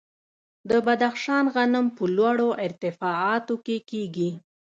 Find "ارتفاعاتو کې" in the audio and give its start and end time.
2.65-3.77